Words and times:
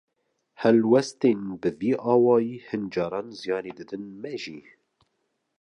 Helwestên 0.61 1.41
bi 1.61 1.69
vî 1.79 1.91
awayî, 2.13 2.57
hin 2.67 2.83
caran 2.93 3.27
ziyanê 3.39 3.71
didin 3.77 4.03
me 4.21 4.33
jî. 4.43 4.59